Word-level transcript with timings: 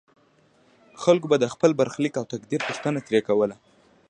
خلکو 1.03 1.25
به 1.31 1.37
د 1.39 1.45
خپل 1.53 1.71
برخلیک 1.79 2.13
او 2.19 2.25
تقدیر 2.33 2.61
پوښتنه 2.67 2.99
ترې 3.07 3.19
کوله. 3.27 3.55